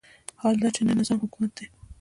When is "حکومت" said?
1.25-1.51